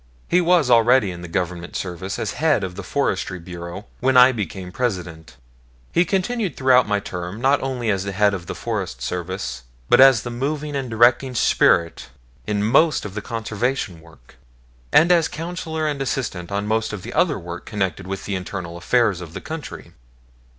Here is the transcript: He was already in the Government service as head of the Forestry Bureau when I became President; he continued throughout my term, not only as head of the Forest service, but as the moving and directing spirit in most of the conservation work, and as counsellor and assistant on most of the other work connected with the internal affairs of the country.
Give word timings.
He 0.27 0.41
was 0.41 0.71
already 0.71 1.11
in 1.11 1.21
the 1.21 1.27
Government 1.27 1.75
service 1.75 2.17
as 2.17 2.31
head 2.31 2.63
of 2.63 2.73
the 2.73 2.81
Forestry 2.81 3.37
Bureau 3.37 3.85
when 3.99 4.17
I 4.17 4.31
became 4.31 4.71
President; 4.71 5.37
he 5.91 6.05
continued 6.05 6.57
throughout 6.57 6.87
my 6.87 6.99
term, 6.99 7.39
not 7.39 7.61
only 7.61 7.91
as 7.91 8.01
head 8.05 8.33
of 8.33 8.47
the 8.47 8.55
Forest 8.55 9.03
service, 9.03 9.61
but 9.89 10.01
as 10.01 10.23
the 10.23 10.31
moving 10.31 10.75
and 10.75 10.89
directing 10.89 11.35
spirit 11.35 12.09
in 12.47 12.63
most 12.63 13.05
of 13.05 13.13
the 13.13 13.21
conservation 13.21 14.01
work, 14.01 14.37
and 14.91 15.11
as 15.11 15.27
counsellor 15.27 15.85
and 15.87 16.01
assistant 16.01 16.51
on 16.51 16.65
most 16.65 16.93
of 16.93 17.03
the 17.03 17.13
other 17.13 17.37
work 17.37 17.67
connected 17.67 18.07
with 18.07 18.25
the 18.25 18.33
internal 18.33 18.77
affairs 18.77 19.21
of 19.21 19.35
the 19.35 19.39
country. 19.39 19.93